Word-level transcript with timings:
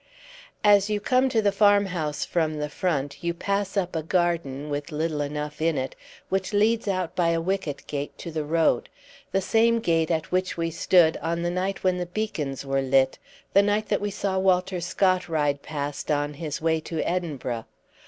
As 0.63 0.89
you 0.89 0.99
come 0.99 1.29
to 1.29 1.43
the 1.43 1.51
farmhouse 1.51 2.25
from 2.25 2.55
the 2.57 2.69
front, 2.69 3.23
you 3.23 3.35
pass 3.35 3.77
up 3.77 3.95
a 3.95 4.01
garden, 4.01 4.71
with 4.71 4.91
little 4.91 5.21
enough 5.21 5.61
in 5.61 5.77
it, 5.77 5.95
which 6.27 6.53
leads 6.53 6.87
out 6.87 7.15
by 7.15 7.29
a 7.29 7.39
wicket 7.39 7.85
gate 7.85 8.17
to 8.17 8.31
the 8.31 8.43
road; 8.43 8.89
the 9.31 9.41
same 9.41 9.77
gate 9.79 10.09
at 10.09 10.31
which 10.31 10.57
we 10.57 10.71
stood 10.71 11.17
on 11.17 11.43
the 11.43 11.51
night 11.51 11.83
when 11.83 11.97
the 11.99 12.07
beacons 12.07 12.65
were 12.65 12.81
lit, 12.81 13.19
the 13.53 13.61
night 13.61 13.89
that 13.89 14.01
we 14.01 14.09
saw 14.09 14.39
Walter 14.39 14.81
Scott 14.81 15.29
ride 15.29 15.61
past 15.61 16.09
on 16.09 16.33
his 16.33 16.59
way 16.59 16.79
to 16.79 16.99
Edinburgh. 17.07 17.65